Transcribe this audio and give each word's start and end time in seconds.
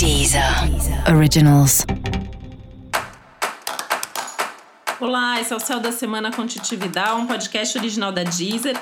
Deezer 0.00 0.42
Originals. 1.14 1.84
Olá, 4.98 5.38
esse 5.38 5.52
é 5.52 5.56
o 5.56 5.60
Céu 5.60 5.78
da 5.78 5.92
Semana 5.92 6.32
com 6.32 6.46
Titi 6.46 6.74
Vidal, 6.74 7.18
um 7.18 7.26
podcast 7.26 7.76
original 7.76 8.10
da 8.10 8.22
Deezer. 8.22 8.80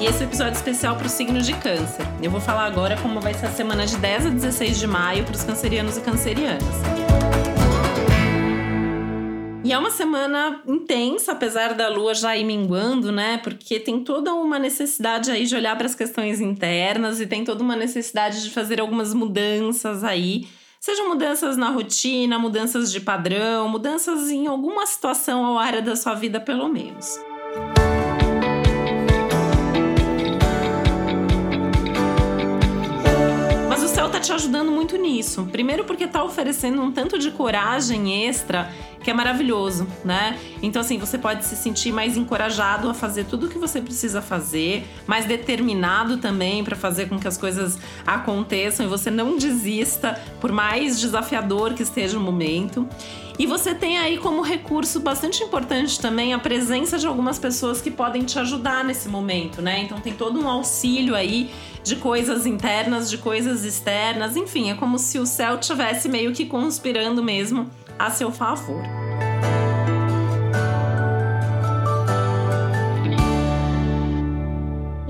E 0.00 0.04
esse 0.04 0.22
é 0.22 0.24
episódio 0.24 0.52
especial 0.52 0.94
para 0.94 1.08
o 1.08 1.10
signo 1.10 1.42
de 1.42 1.52
Câncer. 1.54 2.06
Eu 2.22 2.30
vou 2.30 2.40
falar 2.40 2.64
agora 2.64 2.96
como 2.98 3.20
vai 3.20 3.34
ser 3.34 3.46
a 3.46 3.50
semana 3.50 3.86
de 3.86 3.96
10 3.96 4.26
a 4.26 4.30
16 4.30 4.78
de 4.78 4.86
maio 4.86 5.24
para 5.24 5.34
os 5.34 5.42
cancerianos 5.42 5.96
e 5.96 6.00
cancerianas. 6.00 7.51
E 9.64 9.72
é 9.72 9.78
uma 9.78 9.92
semana 9.92 10.60
intensa, 10.66 11.30
apesar 11.30 11.74
da 11.74 11.88
lua 11.88 12.14
já 12.14 12.36
ir 12.36 12.42
minguando, 12.42 13.12
né? 13.12 13.38
Porque 13.38 13.78
tem 13.78 14.02
toda 14.02 14.34
uma 14.34 14.58
necessidade 14.58 15.30
aí 15.30 15.46
de 15.46 15.54
olhar 15.54 15.76
para 15.76 15.86
as 15.86 15.94
questões 15.94 16.40
internas 16.40 17.20
e 17.20 17.28
tem 17.28 17.44
toda 17.44 17.62
uma 17.62 17.76
necessidade 17.76 18.42
de 18.42 18.50
fazer 18.50 18.80
algumas 18.80 19.14
mudanças 19.14 20.02
aí. 20.02 20.48
Sejam 20.80 21.08
mudanças 21.08 21.56
na 21.56 21.70
rotina, 21.70 22.40
mudanças 22.40 22.90
de 22.90 23.00
padrão, 23.00 23.68
mudanças 23.68 24.32
em 24.32 24.48
alguma 24.48 24.84
situação 24.84 25.52
ou 25.52 25.56
área 25.56 25.80
da 25.80 25.94
sua 25.94 26.14
vida, 26.14 26.40
pelo 26.40 26.68
menos. 26.68 27.20
Mas 33.68 33.80
o 33.80 33.86
céu 33.86 34.10
tá 34.10 34.18
te 34.18 34.32
ajudando 34.32 34.72
muito 34.72 34.96
nisso. 34.96 35.48
Primeiro 35.52 35.84
porque 35.84 36.08
tá 36.08 36.24
oferecendo 36.24 36.82
um 36.82 36.90
tanto 36.90 37.16
de 37.16 37.30
coragem 37.30 38.26
extra 38.26 38.68
que 39.02 39.10
é 39.10 39.14
maravilhoso, 39.14 39.86
né? 40.04 40.38
Então, 40.62 40.80
assim, 40.80 40.98
você 40.98 41.18
pode 41.18 41.44
se 41.44 41.56
sentir 41.56 41.92
mais 41.92 42.16
encorajado 42.16 42.88
a 42.88 42.94
fazer 42.94 43.24
tudo 43.24 43.46
o 43.46 43.48
que 43.48 43.58
você 43.58 43.80
precisa 43.80 44.22
fazer, 44.22 44.86
mais 45.06 45.24
determinado 45.24 46.16
também 46.16 46.62
para 46.64 46.76
fazer 46.76 47.08
com 47.08 47.18
que 47.18 47.28
as 47.28 47.36
coisas 47.36 47.78
aconteçam 48.06 48.86
e 48.86 48.88
você 48.88 49.10
não 49.10 49.36
desista, 49.36 50.20
por 50.40 50.52
mais 50.52 51.00
desafiador 51.00 51.74
que 51.74 51.82
esteja 51.82 52.18
o 52.18 52.20
momento. 52.20 52.88
E 53.38 53.46
você 53.46 53.74
tem 53.74 53.98
aí 53.98 54.18
como 54.18 54.42
recurso 54.42 55.00
bastante 55.00 55.42
importante 55.42 55.98
também 55.98 56.34
a 56.34 56.38
presença 56.38 56.98
de 56.98 57.06
algumas 57.06 57.38
pessoas 57.38 57.80
que 57.80 57.90
podem 57.90 58.22
te 58.24 58.38
ajudar 58.38 58.84
nesse 58.84 59.08
momento, 59.08 59.62
né? 59.62 59.80
Então 59.82 59.98
tem 60.00 60.12
todo 60.12 60.38
um 60.38 60.48
auxílio 60.48 61.16
aí 61.16 61.50
de 61.82 61.96
coisas 61.96 62.46
internas, 62.46 63.10
de 63.10 63.18
coisas 63.18 63.64
externas, 63.64 64.36
enfim, 64.36 64.70
é 64.70 64.74
como 64.74 64.98
se 64.98 65.18
o 65.18 65.26
céu 65.26 65.58
tivesse 65.58 66.08
meio 66.08 66.32
que 66.32 66.46
conspirando 66.46 67.22
mesmo 67.22 67.68
a 67.98 68.10
seu 68.10 68.30
favor. 68.30 68.82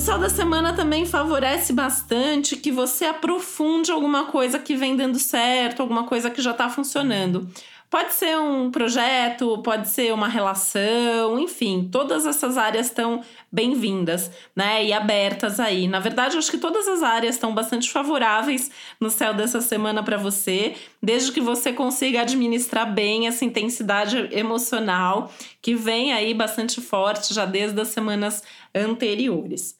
O 0.00 0.02
céu 0.02 0.18
da 0.18 0.30
semana 0.30 0.72
também 0.72 1.04
favorece 1.04 1.74
bastante 1.74 2.56
que 2.56 2.72
você 2.72 3.04
aprofunde 3.04 3.92
alguma 3.92 4.24
coisa 4.24 4.58
que 4.58 4.74
vem 4.74 4.96
dando 4.96 5.18
certo, 5.18 5.82
alguma 5.82 6.04
coisa 6.04 6.30
que 6.30 6.40
já 6.40 6.52
está 6.52 6.70
funcionando. 6.70 7.46
Pode 7.90 8.12
ser 8.12 8.38
um 8.38 8.70
projeto, 8.70 9.58
pode 9.64 9.88
ser 9.88 10.14
uma 10.14 10.28
relação, 10.28 11.40
enfim, 11.40 11.88
todas 11.90 12.24
essas 12.24 12.56
áreas 12.56 12.86
estão 12.86 13.20
bem-vindas, 13.50 14.30
né? 14.54 14.84
E 14.84 14.92
abertas 14.92 15.58
aí. 15.58 15.88
Na 15.88 15.98
verdade, 15.98 16.38
acho 16.38 16.52
que 16.52 16.58
todas 16.58 16.86
as 16.86 17.02
áreas 17.02 17.34
estão 17.34 17.52
bastante 17.52 17.90
favoráveis 17.90 18.70
no 19.00 19.10
céu 19.10 19.34
dessa 19.34 19.60
semana 19.60 20.04
para 20.04 20.16
você, 20.16 20.76
desde 21.02 21.32
que 21.32 21.40
você 21.40 21.72
consiga 21.72 22.20
administrar 22.20 22.94
bem 22.94 23.26
essa 23.26 23.44
intensidade 23.44 24.28
emocional 24.30 25.32
que 25.60 25.74
vem 25.74 26.12
aí 26.12 26.32
bastante 26.32 26.80
forte 26.80 27.34
já 27.34 27.44
desde 27.44 27.80
as 27.80 27.88
semanas 27.88 28.44
anteriores. 28.72 29.76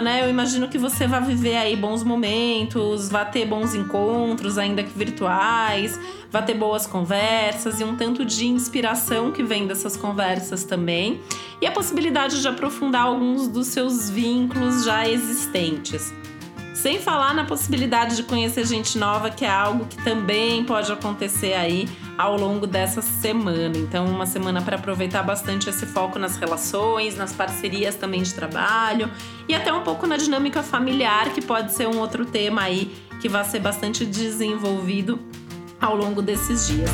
Né, 0.00 0.24
eu 0.24 0.30
imagino 0.30 0.68
que 0.68 0.78
você 0.78 1.06
vai 1.06 1.20
viver 1.22 1.56
aí 1.56 1.76
bons 1.76 2.02
momentos, 2.02 3.08
vai 3.08 3.28
ter 3.30 3.46
bons 3.46 3.74
encontros, 3.74 4.58
ainda 4.58 4.82
que 4.82 4.96
virtuais, 4.96 5.98
vai 6.30 6.44
ter 6.44 6.54
boas 6.54 6.86
conversas 6.86 7.80
e 7.80 7.84
um 7.84 7.96
tanto 7.96 8.24
de 8.24 8.46
inspiração 8.46 9.32
que 9.32 9.42
vem 9.42 9.66
dessas 9.66 9.96
conversas 9.96 10.64
também, 10.64 11.20
e 11.60 11.66
a 11.66 11.72
possibilidade 11.72 12.40
de 12.40 12.48
aprofundar 12.48 13.02
alguns 13.02 13.48
dos 13.48 13.68
seus 13.68 14.08
vínculos 14.08 14.84
já 14.84 15.08
existentes. 15.08 16.12
Sem 16.74 16.98
falar 16.98 17.34
na 17.34 17.44
possibilidade 17.44 18.16
de 18.16 18.22
conhecer 18.22 18.66
gente 18.66 18.96
nova, 18.96 19.28
que 19.28 19.44
é 19.44 19.50
algo 19.50 19.84
que 19.84 20.02
também 20.02 20.64
pode 20.64 20.90
acontecer 20.90 21.52
aí 21.52 21.86
ao 22.20 22.36
longo 22.36 22.66
dessa 22.66 23.00
semana. 23.00 23.78
Então, 23.78 24.04
uma 24.04 24.26
semana 24.26 24.60
para 24.60 24.76
aproveitar 24.76 25.22
bastante 25.22 25.70
esse 25.70 25.86
foco 25.86 26.18
nas 26.18 26.36
relações, 26.36 27.16
nas 27.16 27.32
parcerias 27.32 27.94
também 27.94 28.22
de 28.22 28.34
trabalho 28.34 29.10
e 29.48 29.54
até 29.54 29.72
um 29.72 29.82
pouco 29.82 30.06
na 30.06 30.18
dinâmica 30.18 30.62
familiar, 30.62 31.30
que 31.30 31.40
pode 31.40 31.72
ser 31.72 31.88
um 31.88 31.98
outro 31.98 32.26
tema 32.26 32.60
aí 32.60 32.94
que 33.22 33.28
vai 33.28 33.42
ser 33.44 33.60
bastante 33.60 34.04
desenvolvido 34.04 35.18
ao 35.80 35.96
longo 35.96 36.20
desses 36.20 36.66
dias. 36.66 36.90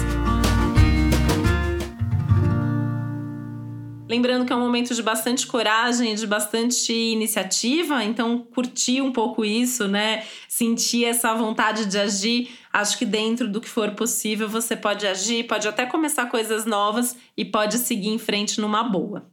Lembrando 4.09 4.47
que 4.47 4.53
é 4.53 4.56
um 4.56 4.61
momento 4.61 4.94
de 4.94 5.03
bastante 5.03 5.47
coragem, 5.49 6.15
de 6.15 6.27
bastante 6.28 6.93
iniciativa, 6.93 8.05
então 8.05 8.39
curtir 8.55 9.03
um 9.03 9.12
pouco 9.12 9.44
isso, 9.44 9.89
né? 9.89 10.25
Sentir 10.49 11.05
essa 11.05 11.34
vontade 11.34 11.87
de 11.87 11.99
agir. 11.99 12.50
Acho 12.72 12.97
que 12.99 13.05
dentro 13.05 13.49
do 13.49 13.61
que 13.61 13.69
for 13.69 13.91
possível 13.93 14.49
você 14.49 14.77
pode 14.77 15.06
agir, 15.06 15.44
pode 15.49 15.67
até 15.67 15.84
começar 15.87 16.27
coisas 16.27 16.65
novas 16.65 17.17
e 17.37 17.44
pode 17.44 17.78
seguir 17.78 18.11
em 18.11 18.19
frente 18.19 18.61
numa 18.61 18.84
boa. 18.84 19.28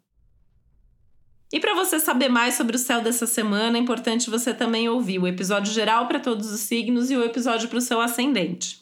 E 1.54 1.60
para 1.60 1.76
você 1.76 2.00
saber 2.00 2.30
mais 2.30 2.56
sobre 2.56 2.76
o 2.76 2.80
céu 2.80 3.00
dessa 3.00 3.28
semana, 3.28 3.78
é 3.78 3.82
importante 3.82 4.28
você 4.28 4.56
também 4.56 4.90
ouvir 4.90 5.20
o 5.20 5.28
episódio 5.28 5.72
geral 5.72 6.08
para 6.08 6.20
todos 6.20 6.52
os 6.52 6.62
signos 6.62 7.12
e 7.12 7.16
o 7.16 7.24
episódio 7.24 7.70
para 7.70 7.78
o 7.78 7.82
seu 7.82 8.02
ascendente. 8.02 8.82